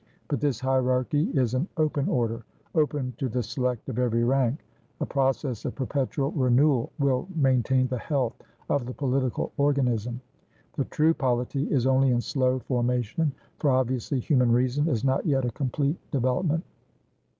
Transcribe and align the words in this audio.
But 0.29 0.41
this 0.41 0.59
hierarchy 0.59 1.29
is 1.35 1.53
an 1.53 1.67
open 1.77 2.07
orderopen 2.07 3.13
to 3.19 3.29
the 3.29 3.43
select 3.43 3.87
of 3.87 3.99
every 3.99 4.23
rank; 4.23 4.65
a 4.99 5.05
process 5.05 5.63
of 5.63 5.75
perpetual 5.75 6.31
renewal 6.31 6.91
will 6.97 7.27
maintain 7.35 7.85
the 7.87 7.99
health 7.99 8.33
of 8.67 8.87
the 8.87 8.95
political 8.95 9.51
organism. 9.57 10.19
The 10.73 10.85
true 10.85 11.13
polity 11.13 11.71
is 11.71 11.85
only 11.85 12.09
in 12.09 12.19
slow 12.21 12.57
formation; 12.57 13.31
for, 13.59 13.69
obviously, 13.69 14.19
human 14.19 14.51
reason 14.51 14.87
is 14.89 15.03
not 15.03 15.23
yet 15.23 15.45
a 15.45 15.51
complete 15.51 15.97
development. 16.09 16.63